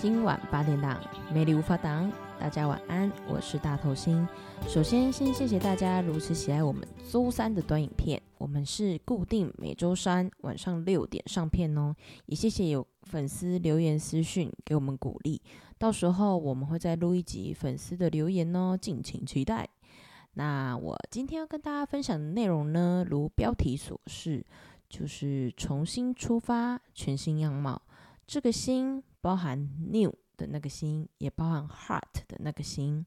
[0.00, 0.98] 今晚八点档，
[1.30, 2.10] 美丽无法挡。
[2.38, 4.26] 大家晚安，我是大头星。
[4.66, 8.18] 首先，先谢谢大家如此喜爱我们周三的短影片。
[8.38, 11.94] 我们是固定每周三晚上六点上片哦。
[12.24, 15.38] 也谢谢有粉丝留言私讯给我们鼓励。
[15.76, 19.68] 到时候我们会再录一集粉丝的留言哦，敬请期待。
[20.32, 24.46] 那我今天要跟大家分享的内容呢，如标题所示，
[24.88, 27.82] 就是重新出发，全新样貌。
[28.26, 29.58] 这个新包含
[29.92, 33.04] new 的那个心，也包含 heart 的那个心。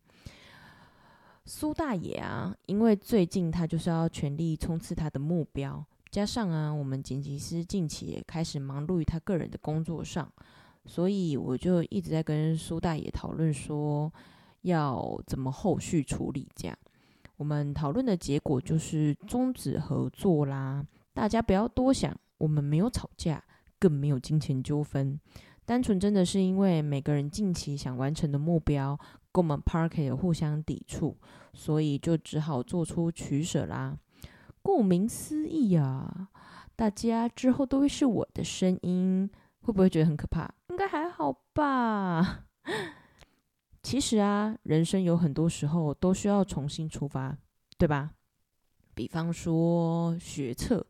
[1.46, 10.32] 苏大爷啊，因为最近他就是要全力冲刺他的目标，加上啊，我们剪辑师近期也开始忙碌于他个人的工作上，
[10.86, 14.12] 所以我就一直在跟苏大爷讨论说
[14.62, 16.48] 要怎么后续处理。
[16.56, 16.78] 这样，
[17.36, 20.86] 我们讨论的结果就是终止合作啦。
[21.14, 23.44] 大家不要多想，我们没有吵架。
[23.80, 25.20] 更没有金钱纠纷，
[25.66, 28.98] 单纯真的是因为每个人近期想完成的目标
[29.32, 31.18] 跟我们 Parker 互相抵触，
[31.54, 33.98] 所以就只好做出取舍啦。
[34.62, 36.30] 顾名思义啊，
[36.76, 39.30] 大家之后都会是我的声音，
[39.62, 40.50] 会不会觉得很可怕？
[40.70, 42.46] 应该还好吧。
[43.84, 47.38] 其实啊，人生有很多时候都需要重新出发，
[47.78, 48.12] 对吧？
[48.94, 50.86] 比方说学测，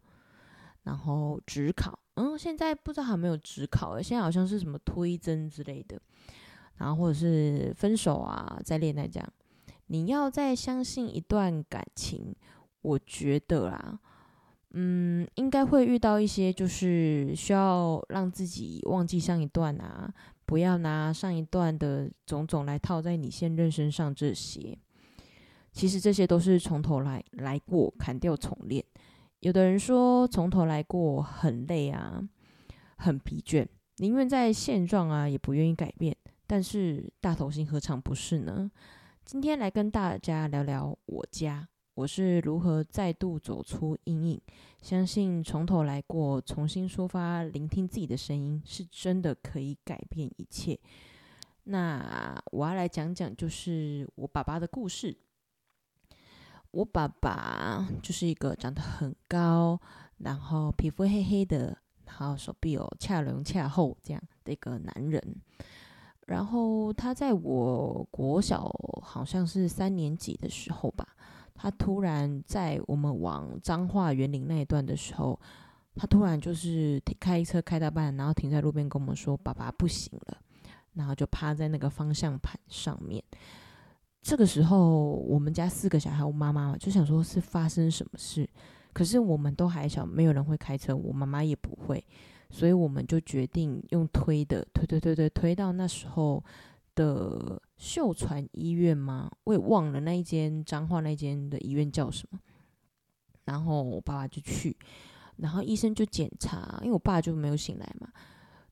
[0.83, 1.97] 然后职考。
[2.15, 5.99] 嗯，现在不知道还有没有指考，现在好像是什么推甄之类的，
[6.77, 9.33] 然后或者是分手啊，在恋爱这样，
[9.87, 12.35] 你要再相信一段感情，
[12.81, 13.99] 我觉得啦，
[14.71, 20.13] 嗯，应该会遇到一些就是需要让自己忘记上一段啊，
[20.45, 24.77] 不要拿上一段的种种来套在你现任身上，这些
[25.71, 28.85] 其实这些都是从头来来过，砍掉重练。
[29.43, 32.23] 有的人说从头来过很累啊，
[32.95, 36.15] 很疲倦，宁愿在现状啊，也不愿意改变。
[36.47, 38.71] 但是大头星何尝不是呢？
[39.25, 44.41] 今天来跟大家聊聊我家，我是如何再度走出阴影。
[44.81, 50.79] 相信从头来过，重新出发，聆听自己的声音，是真的可以改变一切。
[51.65, 55.13] 那我要来讲讲，就是我爸爸的故事。
[56.73, 59.79] 我爸爸就是一个长得很高，
[60.17, 65.21] 然后皮肤黑黑的，然后手臂有恰隆恰厚这样的一个男人。
[66.25, 68.67] 然后他在我国小
[69.03, 71.07] 好像是三年级的时候吧，
[71.53, 75.39] 他突然在我们往彰化园林那一段的时候，
[75.95, 80.37] 他突然就是开车开到半，然后停在路边跟我们说：“爸爸不行了。”
[80.95, 83.23] 然后就趴在那个方向盘上面。
[84.23, 88.49] 这个时候，我们家四个小孩，我妈妈就想说是发生什么事，
[88.93, 92.01] 可是我们都还小，没有人会开车，我妈妈也不会，
[92.49, 96.41] 所以我们就决定用推的，推推推推推到那时候
[96.95, 102.39] 的秀传医院嘛，我也忘了那一间彰化那间的医院叫什么，
[103.43, 104.77] 然后我爸爸就去，
[105.35, 108.07] 然后医生就检查，因为我爸就没有醒来嘛。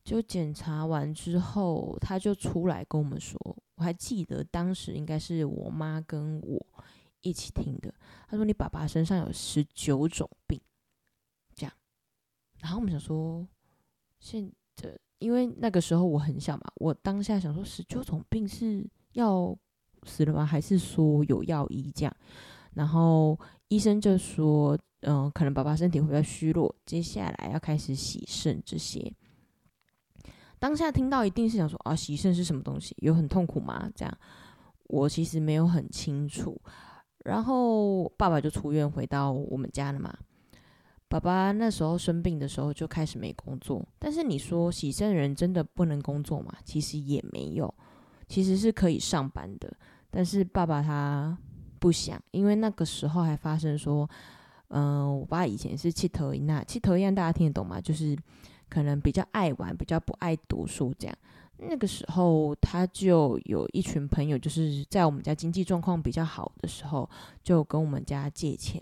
[0.03, 3.37] 就检查完之后，他就出来跟我们说，
[3.81, 6.63] 我还记得当时应该是我妈跟我
[7.21, 7.91] 一起听的。
[8.27, 10.61] 他说：“你爸爸身上有十九种病，
[11.55, 11.73] 这样。”
[12.61, 13.43] 然后我们想说，
[14.19, 19.57] 现在因为那个时候我很小嘛，我当下想说十九种病是要
[20.03, 20.45] 死了吗？
[20.45, 22.15] 还是说有药医这样？
[22.75, 23.35] 然后
[23.69, 29.11] 医生就说：“嗯、可能爸爸身体会比较虚弱，接下来要开始洗肾这些。”
[30.61, 32.95] 当下听到一定是想说啊，洗肾是什么东西？
[32.99, 33.89] 有很痛苦吗？
[33.95, 34.17] 这样，
[34.83, 36.55] 我其实没有很清楚。
[37.25, 40.15] 然后爸爸就出院回到我们家了嘛。
[41.07, 43.83] 爸爸那时候生病的时候就开始没工作。
[43.97, 46.53] 但是你说洗肾人真的不能工作吗？
[46.63, 47.73] 其实也没有，
[48.27, 49.75] 其实是可以上班的。
[50.11, 51.35] 但是爸爸他
[51.79, 54.07] 不想，因为那个时候还发生说，
[54.67, 57.81] 嗯、我爸以前是气头一那气头一样，大家听得懂吗？
[57.81, 58.15] 就是。
[58.71, 61.15] 可能比较爱玩，比较不爱读书，这样。
[61.57, 67.07] 那个时候，他就有一群朋友，就是在我们家经济状况比较好的时候，
[67.43, 68.81] 就跟我们家借钱。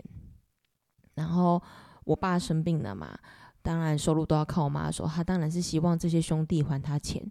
[1.14, 1.60] 然后
[2.04, 3.18] 我爸生病了嘛，
[3.60, 7.22] 当然收入都要靠我妈的时候，他当然是希望这些兄弟还他钱。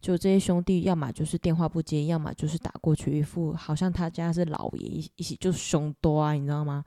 [0.00, 6.84] 就这些兄弟，要么就是电话不接，要么就是打过去一副好像他家是老爷一一起就凶多啊，你知道吗？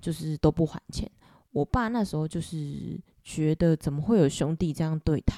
[0.00, 1.10] 就是都不还钱。
[1.58, 3.00] 我爸那时候就是。
[3.28, 5.36] 觉得怎么会有兄弟这样对他？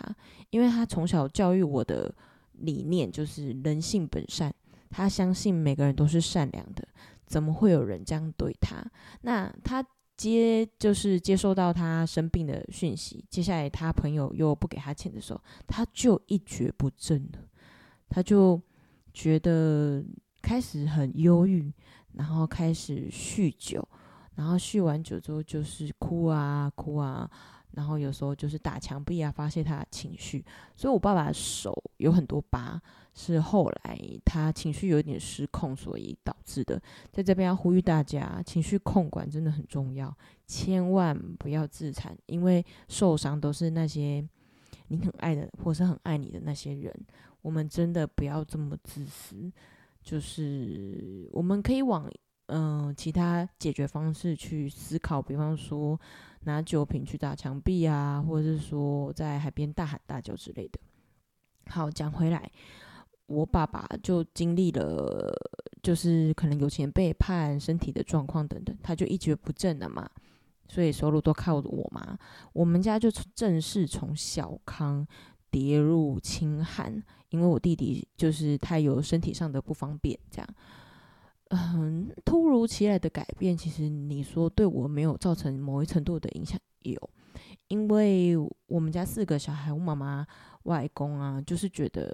[0.51, 2.15] 因为他从小教育我的
[2.53, 4.55] 理念就是人性本善，
[4.91, 6.87] 他相信每个人都是善良的，
[7.27, 8.81] 怎么会有人这样对他？
[9.23, 9.85] 那他
[10.17, 17.41] 接就是接收到他生病的讯息，接下来他朋友又不给他钱的时候，他就一蹶不振了。
[18.09, 18.63] 他就
[19.13, 20.05] 觉得
[20.41, 21.73] 开始很忧郁，
[22.13, 23.85] 然后开始酗酒，
[24.41, 27.31] 然后酗完酒之后就是哭啊哭啊。
[27.73, 30.45] 然后有时候就是打墙壁啊，发泄他的情绪。
[30.75, 32.81] 所以我爸爸手有很多疤，
[33.15, 36.83] 是后来他情绪有点失控，所以导致的。
[37.13, 40.13] 在这边要呼吁大家，情绪控管真的很重要，
[40.49, 44.27] 千万不要自残，因为受伤都是那些
[44.89, 46.93] 你很爱的或是很爱你的那些人。
[47.41, 49.49] 我们真的不要这么自私，
[50.03, 52.11] 就是我们可以往
[52.51, 55.99] 嗯、其他解决方式去思考，比方说。
[56.45, 60.81] 拿酒瓶去打墙壁啊，或者是说在海边大喊大叫之类的。
[61.67, 62.51] 好，讲回来，
[63.27, 65.31] 我爸爸就经历了，
[65.83, 70.09] 就是可能有钱背叛、身体的状况等等，他就一蹶不振了嘛。
[70.67, 72.19] 所以收入都靠我妈，
[72.55, 75.07] 我们家就正式从小康
[75.51, 80.49] 跌入清寒，因为我弟弟就是他有身体上的不方便，这样。
[81.53, 82.09] 嗯，
[82.61, 87.11] 如其来的改变，其实你说对我没有造成某一程度的影响，有，
[87.69, 88.37] 因为
[88.67, 90.27] 我们家四个小孩，我妈妈、
[90.65, 92.13] 外公啊，就是觉得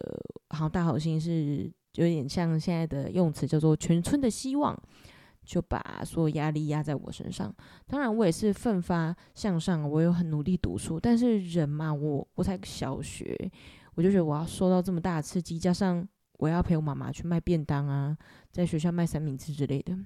[0.51, 4.81] 好大好心是有点像现在的用词叫做全村的希望，
[5.45, 7.55] 就把所有压力压在我身上。
[7.87, 13.51] 当然，我也是奋发向上，我有很努力读书，但是人嘛，我我才小学，
[13.97, 16.07] 我就觉得我要受到这么大的刺激，加上。
[16.39, 18.15] 我要陪我妈妈去卖便当啊，
[18.53, 19.97] 在学校卖三明治之类的。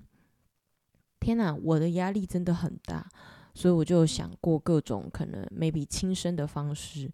[1.20, 3.06] 天哪，我的压力真的很大，
[3.54, 7.10] 所以我就想过各种可能 maybe 轻生的方式。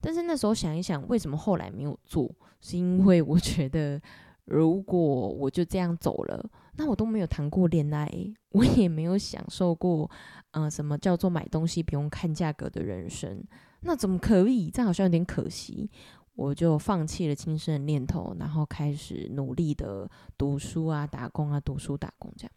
[0.00, 2.30] 但是那时候想一想，为什么后来没有做？
[2.60, 4.00] 是因为我觉得，
[4.44, 6.44] 如果我就这样走了，
[6.76, 8.10] 那我都没有谈过恋爱，
[8.50, 10.10] 我也没有享受过，
[10.50, 13.42] 嗯、呃，什么叫做买东西不用看价格的人生？
[13.80, 14.70] 那怎么可以？
[14.70, 15.90] 这样好像有点可惜。
[16.34, 20.06] 我就放弃了轻生的念头，然后开始努力的
[20.36, 22.52] 读书啊、打工啊、读书打工这样，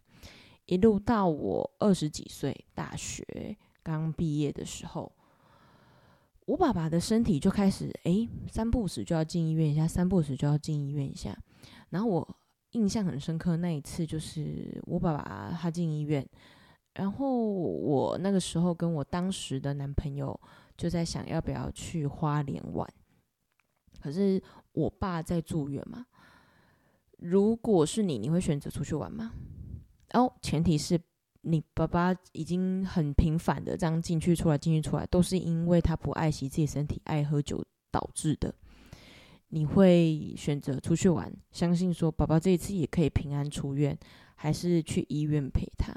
[0.70, 5.10] 一路到我二十几岁，大学刚毕业的时候，
[6.46, 11.36] 我爸爸的身体就开始诶，三不时就要进医院一下，三不时就要进医院一下。
[11.88, 12.36] 然后我
[12.70, 16.24] 印象很深刻那一次，就是我爸爸他进医院，
[16.94, 20.40] 然后我那个时候跟我当时的男朋友
[20.76, 22.88] 就在想要不要去花莲玩。
[24.00, 24.40] 可是
[24.70, 26.06] 我爸在住院嘛？
[27.18, 29.32] 如果是你，你会选择出去玩吗？
[30.12, 31.00] 哦，前提是
[31.42, 38.54] 你爸爸已经很频繁的这样进去出来、进去出来，都是因为他不爱惜自己身体、爱喝酒导致的。
[39.48, 43.98] 你会选择出去玩，相信说爸爸这一次也可以平安出院，
[44.36, 45.92] 还是去医院陪他？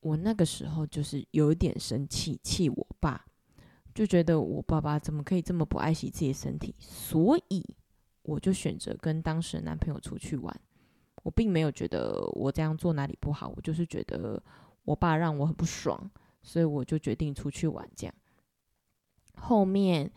[0.00, 3.24] 我那个时候就是有一点生气，气我爸。
[3.94, 7.64] 就觉得我爸爸怎么可以这么不爱惜自己的身体，所以
[8.22, 10.60] 我就选择跟当时的男朋友出去玩。
[11.24, 14.40] 我并没有觉得我这样做哪里不好，我就是觉得
[14.84, 16.08] 我爸让我很不爽，
[16.40, 17.84] 所以我就决定出去玩。
[17.96, 18.14] 这样
[19.36, 20.08] 后面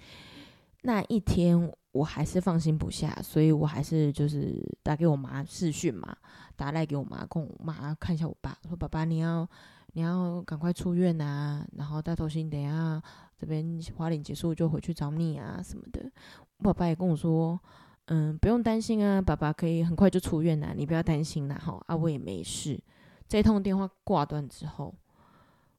[0.84, 6.16] 那一天我还是放心不下，所以我还是就是打给我妈视讯嘛，
[6.56, 9.50] 打来给我妈，跟我妈看一下我爸，说爸爸你要
[9.94, 13.02] 你要赶快出院啊，然后大头星等一下。
[13.40, 16.12] 这边花莲结束就回去找你啊什么的，
[16.58, 17.60] 我爸爸也跟我说，
[18.08, 22.80] 嗯，不用担心啊，爸爸可以很快就出院啦，你不要担心啦，哈，啊，我也没事。
[23.28, 24.96] 这通电话挂断之后，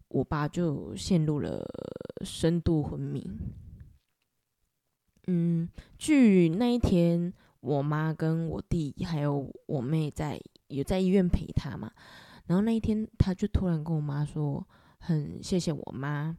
[0.08, 1.66] 我爸就陷入了
[2.22, 3.26] 深度昏迷。
[5.26, 11.90] 嗯，据那一天我妈跟我弟还有我妹在有在医院陪他嘛，
[12.46, 14.66] 然后那一天他就突然跟我妈说，
[14.98, 16.36] 很谢谢我妈。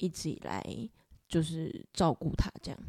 [0.00, 0.62] 一直以来
[1.26, 2.80] 就是照顾他这样，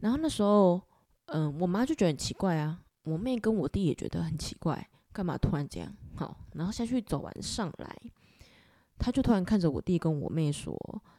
[0.00, 0.80] 然后那时候，
[1.26, 5.92] 嗯，我妈就觉得很奇怪啊，我妹跟我弟也觉得很奇怪，干嘛突然这样？
[6.16, 7.96] 好，然后下去走完上来，
[8.98, 10.76] 他就突然看着我弟跟我妹说，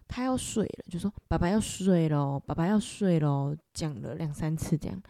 [0.08, 5.02] 他要睡了，就说爸爸要睡咯，爸爸要睡咯，讲了两三次这样。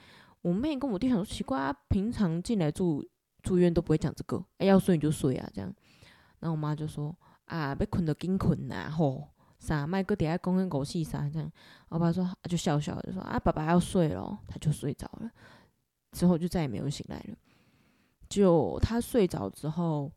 [0.41, 3.05] 我妹跟我弟想说奇怪啊，平常进来住
[3.43, 5.73] 住院都不会讲这个，哎，要睡你就睡啊这样。
[6.39, 7.15] 然后我妈就说。
[7.49, 9.27] 啊，要困就紧困啊，吼，
[9.59, 11.51] 啥麦哥底下公跟狗戏啥这样。
[11.89, 15.29] 我爸说，就笑笑就说啊，爸爸要睡了，他就睡着了，
[16.13, 17.35] 之后就再也没有醒来了。
[18.29, 20.09] 就他睡着之后，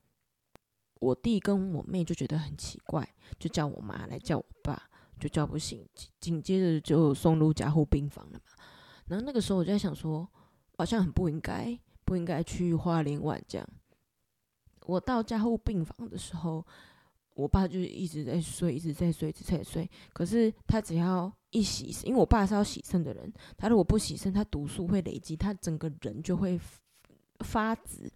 [1.00, 3.06] 我弟跟我妹就觉得很奇怪，
[3.38, 4.80] 就叫我妈来叫我爸，
[5.18, 5.84] 就叫不醒，
[6.20, 8.64] 紧接着就送入加护病房了嘛。
[9.06, 10.26] 然后那个时候我就在想说，
[10.78, 13.68] 好像很不应该，不应该去花莲玩这样。
[14.86, 16.64] 我到加护病房的时候。
[17.34, 19.88] 我爸就一直在睡，一直在睡，一直在睡。
[20.12, 26.60] 可是他只要一洗肾，因为我爸是要洗肾的人，他如果不洗肾，他毒素会累积，他整个人就会
[27.40, 28.12] 发紫。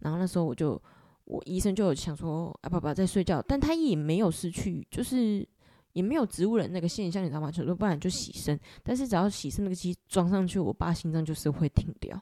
[0.00, 0.80] 然后那时候我就，
[1.24, 5.46] 我医生就有想说，啊，爸爸在睡觉，但他也没有失去，就是
[5.92, 7.50] 也没有植物人那个现象，你知道吗？
[7.50, 12.20] 就说不然就洗肾，但是只要洗肾那个机装上去，我爸心脏就是会停掉，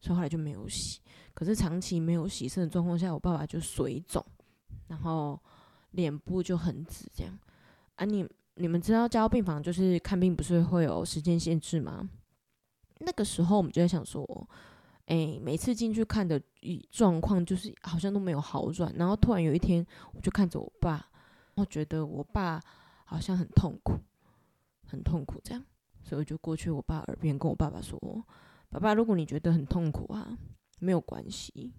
[0.00, 1.00] 所以后来就没有洗。
[1.34, 4.24] 可是长期没有洗肾的状况下，我爸爸就水肿。
[4.88, 5.40] 然后
[5.92, 7.38] 脸部就很紫，这样
[7.94, 12.08] 啊你，你你们知道加护病房就是看病不是会有时间限制吗？
[12.98, 14.48] 那个时候我们就在想说，
[15.06, 16.40] 哎，每次进去看的
[16.90, 21.08] 状况就是好像都没有好转，然后突然有一天，我就看着我爸，
[21.54, 22.60] 我觉得我爸
[23.04, 23.94] 好像很痛苦，
[24.86, 25.64] 很痛苦这样，
[26.02, 27.98] 所以我就过去我爸耳边跟我爸爸说
[28.68, 30.36] ：“爸爸，如果你觉得很痛苦啊，
[30.80, 31.72] 没有关系，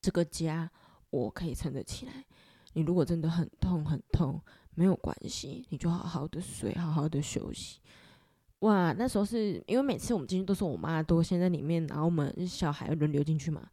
[0.00, 0.70] 这个家
[1.16, 2.24] 我可以撑得起来。”
[2.74, 4.38] 你如果真的很痛很痛，
[4.74, 7.80] 没有关系，你就好好的睡，好好的休息。
[8.58, 13.66] 哇，那时候是因为每次我们进去都是我妈都先在里面，然后我们小孩轮流进去嘛。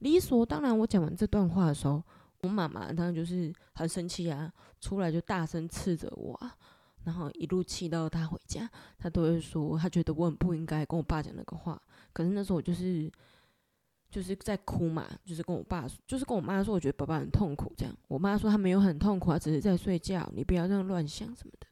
[0.00, 2.02] 理所当然，我讲完这段话的时候，
[2.42, 6.54] 我妈妈当然就是很生气啊，出来就大声斥责我啊，
[7.04, 11.80] 然后一路气到她回家，她都会说她觉得我很不应该跟我爸讲那个话。
[12.12, 13.10] 可是那时候我就是。
[14.14, 17.92] 就是在哭嘛，就是跟我爸，就是跟我妈说，我觉得爸爸很痛苦这样。
[18.06, 21.66] 我妈说他没有很痛苦啊，只是在睡觉，你不要这样乱想什么的。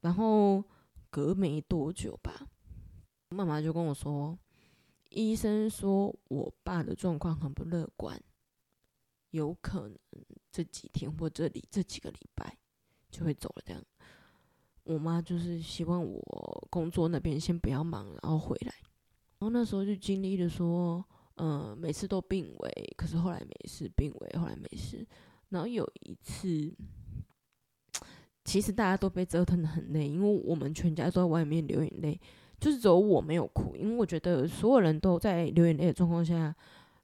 [0.00, 0.60] 然后
[1.08, 2.48] 隔没多久吧，
[3.28, 4.36] 妈妈就跟我说，
[5.10, 8.20] 医生说我爸的状况很不乐观，
[9.30, 9.96] 有可能
[10.50, 12.58] 这几天或这里这几个礼拜
[13.08, 13.80] 就会走了这样。
[14.82, 18.74] 我妈就是希望我工作那边先不要忙，然后回来。
[19.42, 25.04] 然后那时候就经历的说，嗯、每次都病危，可是后来没事，病危后来没事。
[25.48, 26.72] 然后有一次，
[28.44, 32.20] 其实大家都被折腾得很累，因为我们全家都在外面流眼泪，
[32.60, 36.54] 就是只有我没有哭，因为我觉得所有人都在流眼泪的状况下，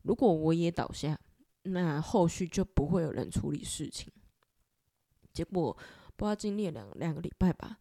[0.02, 1.18] 如果我也倒下，
[1.64, 4.12] 那后续就不会有人处理事情。
[5.32, 5.76] 结果
[6.14, 7.80] 不知道经历了两两个礼拜吧，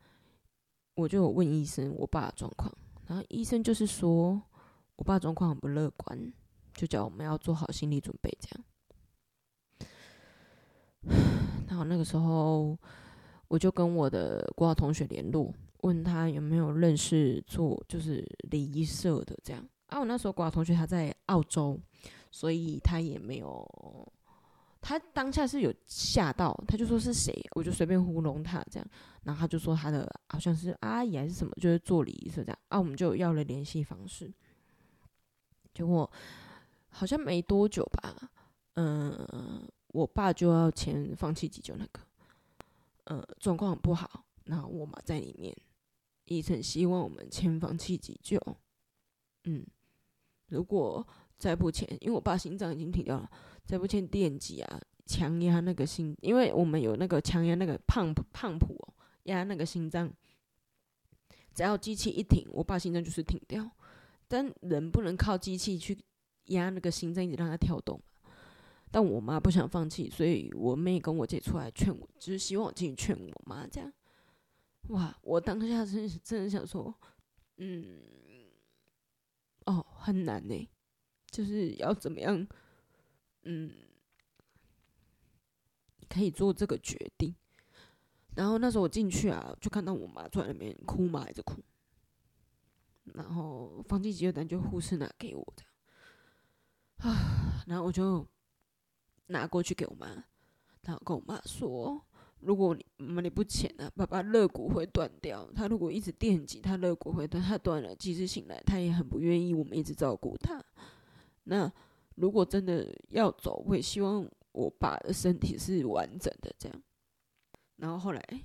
[0.95, 2.75] 我就问医生我爸的状况。
[3.07, 4.41] 然后医生就是说，
[4.97, 6.33] 我爸状况很不乐观，
[6.73, 8.65] 就叫我们要做好心理准备，这样。
[11.67, 12.77] 然后那个时候，
[13.47, 19.65] 我就跟我的国小同学联络，问他有没有认识做就是礼仪社的这样。
[19.87, 21.79] 啊，我那时候国小同学他在澳洲，
[22.29, 24.13] 所以他也没有。
[24.87, 28.87] 他当下是有吓到，他就说是谁，我就随便糊弄他这样，
[29.23, 34.31] 然后他就说他的好像是阿姨还是什么，就是做礼仪社这样，啊，我们就要了联系方式，
[35.73, 36.09] 结果
[36.87, 38.31] 好像没多久吧，
[38.75, 41.99] 嗯，我爸就要签放弃急救那个，
[43.07, 45.53] 嗯，状况很不好，然后我妈在里面，
[46.27, 48.39] 医生希望我们签放弃急救，
[49.43, 49.67] 嗯，
[50.47, 51.05] 如果
[51.37, 53.29] 再不签，因为我爸心脏已经停掉了。
[53.65, 60.11] 再不签电击啊，强压那个心，因为我们有那个强压那个胖胖蹼哦，压那个心脏，
[61.53, 63.69] 只要机器一停，我爸心脏就是停掉。
[64.27, 65.97] 但人不能靠机器去
[66.45, 68.01] 压那个心脏，一直让它跳动。
[68.89, 73.91] 但我妈不想放弃，所以我妹跟我姐出来劝我，就是希望我进去劝我妈这样。
[74.89, 76.93] 哇，我当下真是真的想说，
[77.57, 77.99] 嗯，
[79.65, 80.69] 哦，很难呢，
[81.37, 82.47] 就是要怎么样？
[83.43, 83.71] 嗯，
[86.09, 87.35] 可以做这个决定。
[88.35, 91.61] 然后那时候我进去啊，就看到我妈坐在那边哭嘛，还在哭。
[93.13, 98.27] 然后放弃急救单就护士拿给我的，啊，然后我就
[99.27, 100.07] 拿过去给我妈，
[100.81, 102.03] 然后跟我妈说
[102.41, 105.47] ：“如果你妈你不签啊，爸爸肋骨会断掉。
[105.55, 110.59] 他如果一直惦记，他肋骨会断，他断了，即使醒来，他也很不愿意我们一直照顾他。”
[111.47, 111.71] 那。
[112.19, 116.83] 如果真的要走，我也希望我爸的身体是完整的，这样。
[117.75, 118.43] 然后后来，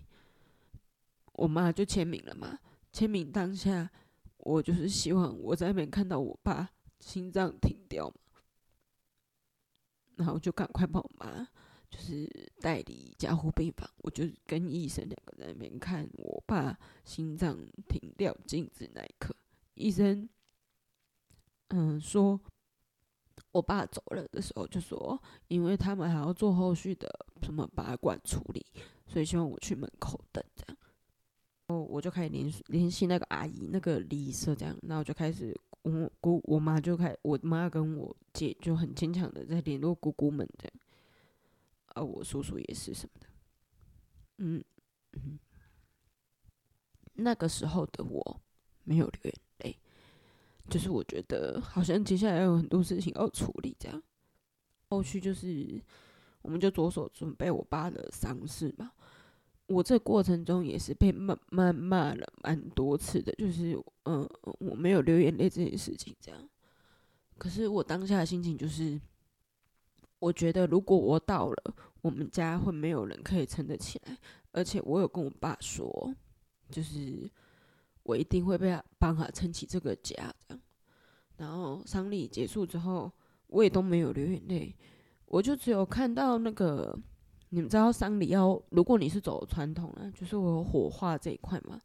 [1.32, 2.58] 我妈就签名了嘛。
[2.92, 3.90] 签名当下，
[4.36, 6.68] 我就是希望我在那边看到我爸
[7.00, 8.16] 心脏停掉嘛。
[10.16, 11.48] 然后就赶快把我妈
[11.88, 12.28] 就是
[12.60, 17.56] 带离加护病房，我就跟医生两个在那边看我爸心脏
[17.88, 19.34] 停掉静止那一刻。
[19.76, 20.28] 医生，
[21.68, 22.38] 嗯，说。
[23.52, 27.08] 我爸走了的时候就说，因为他们还要做后续的
[27.42, 28.64] 什么拔管处理，
[29.06, 30.76] 所以希望我去门口等这样。
[31.68, 40.72] 哦，我就开始联联系那个阿姨，那个礼仪社这样，然后就开始我姑我妈就开，我妈跟我姐就很坚强的在联络姑姑们这样。
[41.94, 43.26] 啊，我叔叔也是什么的，
[44.38, 44.64] 嗯
[45.12, 45.38] 嗯，
[47.12, 48.40] 那个时候的我
[48.84, 49.34] 没有留言，
[50.68, 54.02] 就是我觉得好像接下来有很多事情要处理，这样，
[54.88, 55.80] 后续就是
[56.42, 58.92] 我们就着手准备我爸的丧事嘛。
[59.66, 64.28] 我这过程中也是被骂骂骂了蛮多次的，就是嗯，
[64.58, 66.48] 我没有流眼泪这件事情这样。
[67.38, 69.00] 可是我当下的心情就是，
[70.18, 74.18] 我觉得如果我倒了，我们家会没有人可以撑得起来，
[74.50, 76.14] 而且我有跟我爸说，
[76.70, 77.30] 就是
[78.02, 80.14] 我一定会被他帮他撑起这个家
[80.46, 80.60] 这样。
[81.36, 83.10] 然后丧礼结束之后，
[83.46, 84.76] 我也都没有流眼泪，
[85.26, 86.98] 我就只有看到那个。
[87.54, 91.78] 你们知道丧礼要，如果你是走传统啊，就是我火化这一块嘛。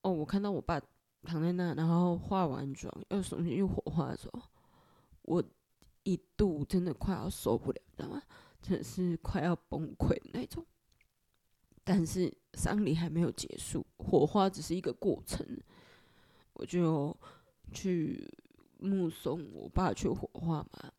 [0.00, 0.80] 哦，我看到我爸
[1.22, 4.40] 躺在那，然后化完妆又重新又火化的时候，
[5.20, 5.44] 我
[6.04, 8.22] 一度真的快要受不了，知道吗？
[8.62, 10.64] 真的是快要崩溃的那种。
[11.84, 15.46] 但是丧礼还没有结束，火化只是一个过程，
[16.54, 17.16] 我就
[17.72, 18.32] 去
[18.78, 20.92] 目送我爸去火化嘛，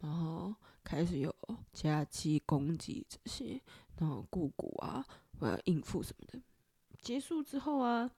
[0.00, 0.54] 然后。
[0.84, 1.32] 开始有
[1.72, 3.62] 家祭、公祭这些，
[3.98, 5.06] 然后姑姑啊，
[5.38, 6.42] 我要应付什么的。
[6.98, 8.10] 结束之后啊，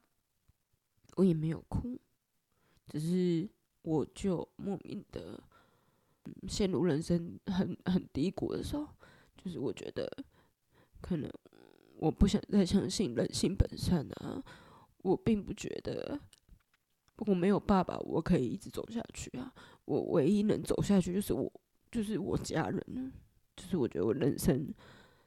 [1.16, 2.00] 我也没有哭，
[2.88, 3.46] 只是
[3.82, 5.38] 我就莫名的，
[6.24, 8.88] 嗯，陷入人生很很低谷的时候，
[9.36, 10.10] 就是我觉得
[11.02, 11.30] 可能
[12.04, 14.42] 我不想再相信人性本善啊，
[14.98, 16.20] 我并不觉得
[17.16, 19.52] 我没有爸爸，我可以一直走下去啊，
[19.86, 21.50] 我唯一能走下去就是我。
[21.90, 23.12] 就是我家人，
[23.54, 24.74] 就是我觉得我人生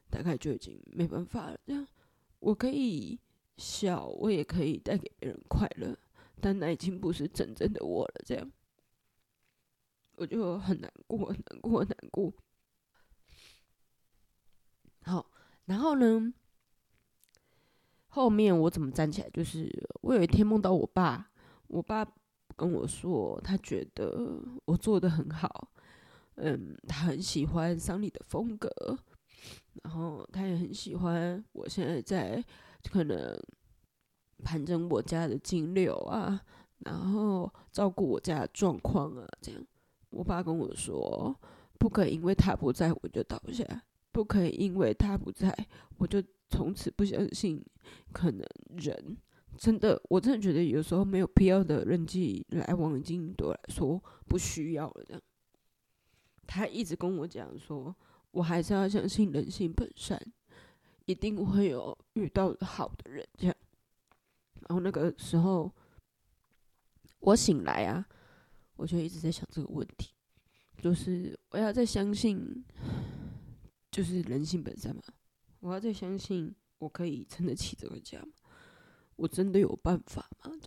[0.10, 1.58] 大概就已经没办法了。
[1.66, 1.88] 这样，
[2.40, 3.18] 我可以
[3.56, 5.98] 笑，我也可以带给别人快乐，
[6.42, 8.22] 但那已经不是真正的我了。
[8.26, 8.52] 这样，
[10.18, 12.34] 我就很难过，很难过，很难过。
[15.04, 15.32] 好，
[15.64, 16.34] 然后呢，
[18.18, 19.30] 后面我怎么站起来？
[19.30, 19.72] 就是
[20.02, 21.30] 我有一天梦到我爸，
[21.68, 22.04] 我爸
[22.56, 25.70] 跟我说，他觉得我做的很好。
[26.38, 28.72] 嗯，他很喜欢桑尼的风格，
[29.84, 32.44] 然后他也很喜欢我现在在
[32.92, 33.40] 可能
[34.44, 36.42] 盘整我家的金流啊，
[36.80, 39.64] 然后照顾我家的状况啊，这样。
[40.10, 41.40] 我爸跟我说，
[41.78, 45.56] 不可以因为他不在我就倒下，不可以因为他不在
[46.00, 47.64] 我就从此不相信，
[48.12, 48.46] 可能
[48.78, 49.18] 人
[49.58, 55.22] 真的，我真的觉得有时候没有必要的人际来往已经对我来说不需要了，这样。
[56.46, 57.94] 他一直跟我讲说，
[58.32, 60.22] 我还是要相信人性本善，
[61.06, 63.56] 一定会有遇到好的人这样。
[64.70, 65.70] 然后那个时候，
[67.20, 68.08] 我醒来啊，
[68.76, 70.14] 我就一直在想这个问题，
[70.78, 72.64] 就是我要再相信，
[73.92, 75.02] 就是人性本善嘛？
[75.68, 78.32] 我要再相信我可以撑得起这个家吗？
[79.18, 80.44] 我真的有办法吗？
[80.46, 80.62] 这样。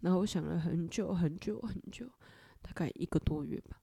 [0.00, 2.10] 然后我想了很久很久很久，
[2.62, 3.82] 大概一个多月吧。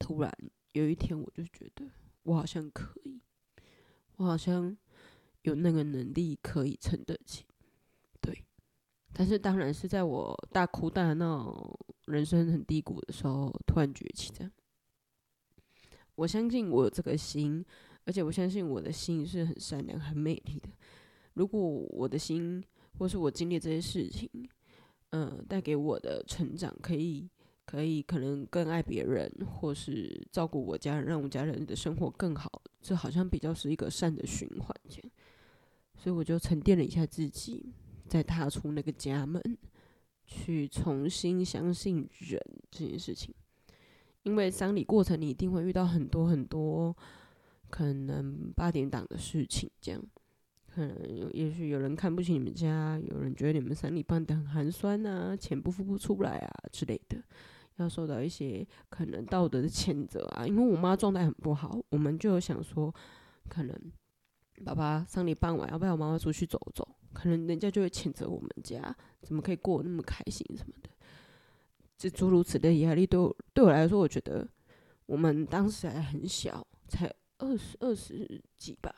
[0.00, 0.32] 突然
[0.72, 1.86] 有一天，我就觉得
[2.22, 3.20] 我好像可以，
[4.16, 4.74] 我好像
[5.42, 7.44] 有那个能力可以撑得起，
[8.22, 8.42] 对。
[9.12, 14.50] 但是当然是在我大哭大闹、人生很低谷的时候，突然崛起这样。
[16.14, 17.64] 我相信我有这个心，
[18.04, 20.68] 而且我相信我的心是很善良、很美丽的。
[21.34, 22.62] 如果我的心，
[22.98, 24.28] 或是我经历这些事情，
[25.10, 27.28] 嗯、带给我的成长可以。
[27.66, 32.60] 可以可能更爱别人，或是照顾我家人，让我家人的生活更好。
[32.82, 35.10] 这好像比较是一个善的循环，这样。
[35.96, 37.72] 所以我就沉淀了一下自己，
[38.06, 39.42] 再踏出那个家门，
[40.26, 42.38] 去重新相信人
[42.70, 43.34] 这件事情。
[44.24, 46.94] 因为丧礼过程你一定会遇到很多很多
[47.74, 50.00] 可能八点档的事情，这样。
[50.64, 57.20] 可能有，也许有人看不起你们家，有人觉得你们三里半的很寒酸啊，钱不付不出来啊之类的。
[57.78, 62.94] 要受到一些可能道德的谴责啊，因为我妈状态很不好，我们就想说，
[63.48, 63.76] 可能
[64.64, 70.90] 爸爸丧礼半晚要不要妈妈出去走走，可能人家就会谴责我们家怎么可以过那么开心什么的，
[71.98, 73.18] 这诸如此类压力对
[73.52, 74.48] 对我来说，我觉得
[75.06, 78.94] 我们当时还很小，才二十二十几吧，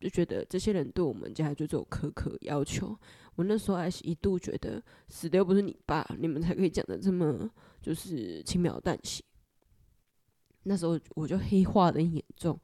[0.00, 2.96] 就觉得这些人对我们家就只有苛刻要求。
[3.36, 7.48] 我那时候还是一度觉得死的又不是你爸，你们才可以讲的这么
[7.80, 9.22] 就是轻描淡写。
[10.64, 12.58] 那时候我就黑化的严重，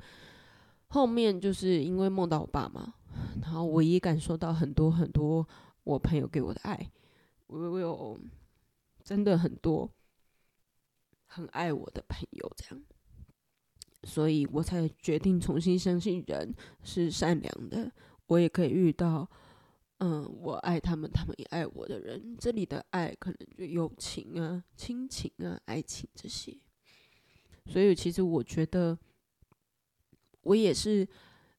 [0.88, 2.94] 后面就是因为梦到我爸嘛，
[3.40, 5.48] 然后我也感受到很多很多
[5.85, 6.90] 我朋友给我的爱，
[7.46, 8.20] 我我有
[9.05, 9.88] 真的很多
[11.27, 12.85] 很爱我的朋友这样，
[14.05, 17.90] 所以我才决定重新相信人是善良的。
[18.27, 19.29] 我也可以遇到，
[19.99, 22.37] 嗯，我爱他们，他们也爱我的人。
[22.38, 26.57] 这里的爱可能就友情啊、亲情啊、爱情这些。
[27.67, 28.99] 所以其实我觉得，
[30.43, 31.07] 我也是，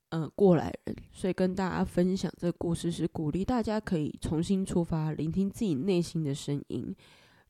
[0.09, 0.95] 嗯，过来人。
[1.11, 6.95] 所以跟大家分享这个故事，是鼓励大家可以重新出发，聆听自己内心的声音，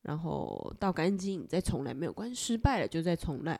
[0.02, 3.58] 然后倒干净，再重来没有关系，失败了就再重来。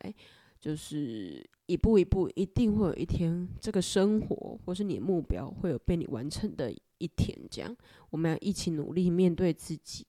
[0.66, 7.38] 就是一步一步，一定会有一天，这个生活或是你的目标会有被你完成的一天。
[7.48, 7.72] 这样，
[8.10, 10.04] 我们要一起努力面对自己。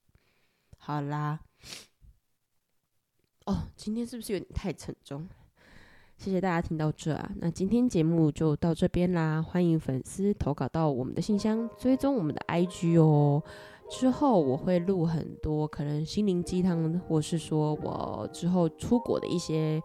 [0.79, 1.41] 好啦，
[3.45, 5.29] 哦，今天是不是有点太沉重？
[6.17, 9.39] 谢谢大家听到这啊，那今天节目就到这边啦。
[9.39, 13.43] 欢迎粉丝投稿到我们的信箱，追踪我们的 IG 哦。
[13.91, 19.79] 之后我会录很多可能心灵鸡汤，或是说我之后出国的一些。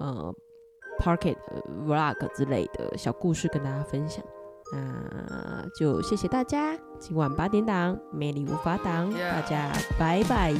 [0.00, 0.34] 呃，
[0.98, 1.36] Pocket
[1.86, 4.24] Vlog 之类的小故事跟大家分享，
[4.72, 6.76] 那就谢谢大家。
[6.98, 9.30] 今晚八点档，魅力无法挡，yeah.
[9.32, 10.54] 大家拜拜。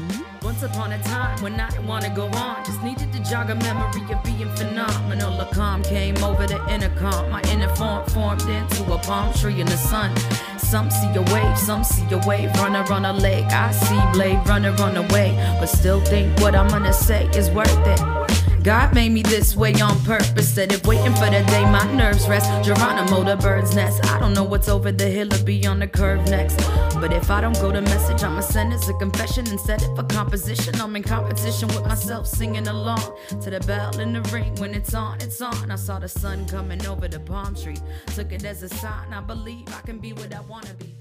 [18.66, 20.52] God made me this way on purpose.
[20.52, 22.50] Said if waiting for the day my nerves rest.
[22.66, 24.04] Geronimo, the bird's nest.
[24.08, 26.58] I don't know what's over the hill or beyond the curve next.
[27.00, 29.96] But if I don't go to message, I'ma send it a confession and set it
[29.96, 30.82] for composition.
[30.82, 34.56] I'm in competition with myself, singing along to the bell in the ring.
[34.56, 35.70] When it's on, it's on.
[35.70, 37.78] I saw the sun coming over the palm tree.
[38.16, 39.14] Took it as a sign.
[39.14, 40.96] I believe I can be what I wanna be.